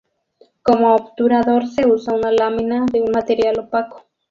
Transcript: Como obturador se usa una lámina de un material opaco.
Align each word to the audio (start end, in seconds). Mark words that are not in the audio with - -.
Como 0.63 0.95
obturador 0.95 1.67
se 1.67 1.85
usa 1.85 2.15
una 2.15 2.31
lámina 2.31 2.87
de 2.91 3.01
un 3.03 3.11
material 3.11 3.59
opaco. 3.59 4.07